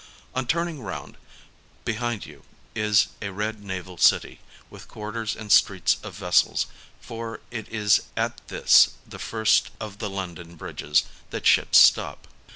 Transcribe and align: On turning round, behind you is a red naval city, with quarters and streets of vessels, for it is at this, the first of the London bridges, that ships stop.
On 0.33 0.47
turning 0.47 0.81
round, 0.81 1.15
behind 1.85 2.25
you 2.25 2.43
is 2.73 3.09
a 3.21 3.29
red 3.31 3.63
naval 3.63 3.99
city, 3.99 4.39
with 4.67 4.87
quarters 4.87 5.35
and 5.35 5.51
streets 5.51 5.97
of 6.01 6.15
vessels, 6.15 6.65
for 6.99 7.39
it 7.51 7.69
is 7.69 8.01
at 8.17 8.47
this, 8.47 8.93
the 9.05 9.19
first 9.19 9.69
of 9.79 9.99
the 9.99 10.09
London 10.09 10.55
bridges, 10.55 11.03
that 11.29 11.45
ships 11.45 11.79
stop. 11.79 12.25